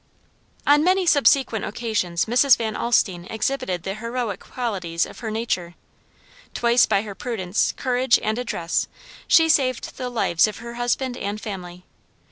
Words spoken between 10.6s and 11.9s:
husband and family.